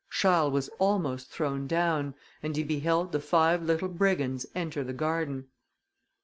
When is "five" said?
3.19-3.61